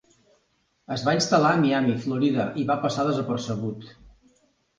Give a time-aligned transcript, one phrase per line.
[0.95, 3.87] Es va instal·lar a Miami, Florida i va passar desapercebut.